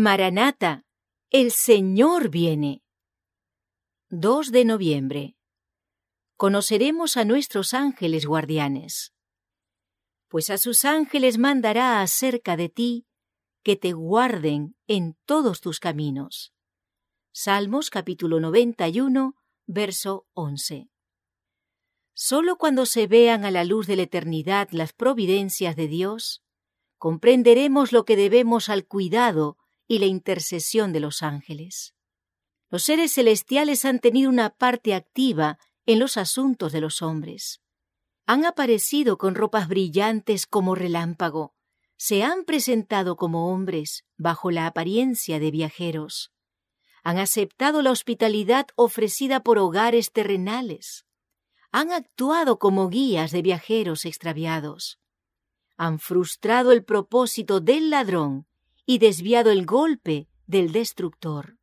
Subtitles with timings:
[0.00, 0.84] Maranata,
[1.28, 2.84] el Señor viene.
[4.10, 5.36] 2 de noviembre.
[6.36, 9.12] Conoceremos a nuestros ángeles guardianes.
[10.28, 13.08] Pues a sus ángeles mandará acerca de ti
[13.64, 16.54] que te guarden en todos tus caminos.
[17.32, 19.34] Salmos capítulo 91,
[19.66, 20.90] verso 11.
[22.14, 26.44] Solo cuando se vean a la luz de la eternidad las providencias de Dios,
[26.98, 29.57] comprenderemos lo que debemos al cuidado
[29.88, 31.94] y la intercesión de los ángeles.
[32.70, 37.62] Los seres celestiales han tenido una parte activa en los asuntos de los hombres.
[38.26, 41.54] Han aparecido con ropas brillantes como relámpago,
[41.96, 46.30] se han presentado como hombres bajo la apariencia de viajeros.
[47.02, 51.06] Han aceptado la hospitalidad ofrecida por hogares terrenales.
[51.72, 55.00] Han actuado como guías de viajeros extraviados.
[55.78, 58.47] Han frustrado el propósito del ladrón
[58.90, 61.58] y desviado el golpe del destructor.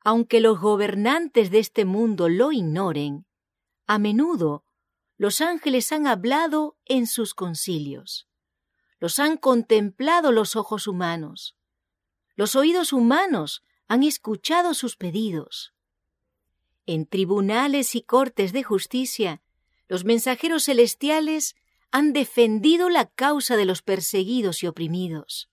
[0.00, 3.26] Aunque los gobernantes de este mundo lo ignoren,
[3.88, 4.64] a menudo
[5.16, 8.28] los ángeles han hablado en sus concilios.
[9.00, 11.56] Los han contemplado los ojos humanos.
[12.36, 15.74] Los oídos humanos han escuchado sus pedidos.
[16.86, 19.42] En tribunales y cortes de justicia,
[19.88, 21.56] los mensajeros celestiales
[21.90, 25.49] han defendido la causa de los perseguidos y oprimidos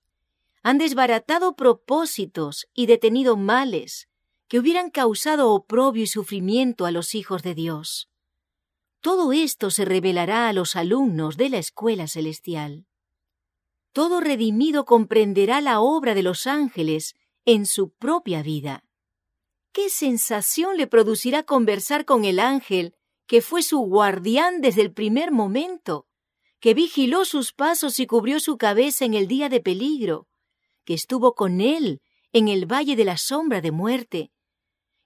[0.67, 4.09] han desbaratado propósitos y detenido males
[4.49, 8.09] que hubieran causado oprobio y sufrimiento a los hijos de Dios.
[8.99, 12.85] Todo esto se revelará a los alumnos de la escuela celestial.
[13.93, 18.83] Todo redimido comprenderá la obra de los ángeles en su propia vida.
[19.71, 22.93] ¿Qué sensación le producirá conversar con el ángel
[23.25, 26.07] que fue su guardián desde el primer momento,
[26.59, 30.27] que vigiló sus pasos y cubrió su cabeza en el día de peligro,
[30.87, 34.31] que estuvo con él en el valle de la sombra de muerte,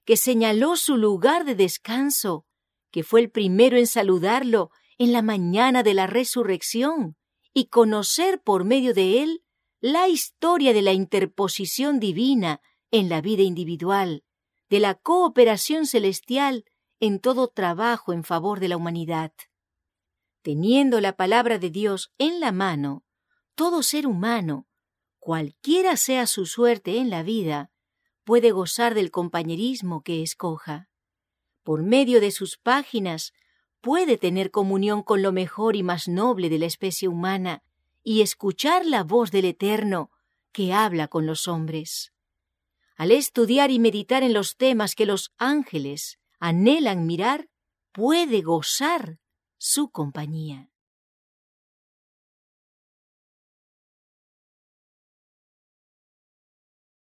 [0.06, 2.46] que señaló su lugar de descanso,
[2.92, 4.70] que fue el primero en saludarlo
[5.00, 7.17] en la mañana de la resurrección,
[7.52, 9.44] y conocer por medio de él
[9.80, 12.61] la historia de la interposición divina
[12.92, 14.23] en la vida individual,
[14.70, 16.64] de la cooperación celestial
[17.00, 19.34] en todo trabajo en favor de la humanidad.
[20.44, 23.04] Teniendo la palabra de Dios en la mano,
[23.55, 24.67] todo ser humano,
[25.21, 27.70] cualquiera sea su suerte en la vida,
[28.23, 30.89] puede gozar del compañerismo que escoja.
[31.61, 33.31] Por medio de sus páginas
[33.81, 37.61] puede tener comunión con lo mejor y más noble de la especie humana
[38.04, 40.10] y escuchar la voz del Eterno
[40.52, 42.14] que habla con los hombres.
[42.95, 47.48] Al estudiar y meditar en los temas que los ángeles anhelan mirar,
[47.92, 49.20] puede gozar
[49.60, 50.70] su compañía.